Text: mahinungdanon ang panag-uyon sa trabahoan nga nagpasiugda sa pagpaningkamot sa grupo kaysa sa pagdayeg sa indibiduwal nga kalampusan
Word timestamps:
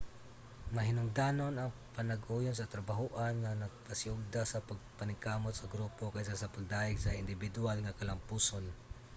mahinungdanon 0.75 1.55
ang 1.57 1.69
panag-uyon 1.95 2.55
sa 2.57 2.71
trabahoan 2.73 3.35
nga 3.43 3.59
nagpasiugda 3.63 4.41
sa 4.47 4.65
pagpaningkamot 4.69 5.53
sa 5.55 5.69
grupo 5.73 6.03
kaysa 6.13 6.35
sa 6.41 6.51
pagdayeg 6.55 6.97
sa 7.01 7.15
indibiduwal 7.21 7.77
nga 7.81 7.97
kalampusan 7.99 8.65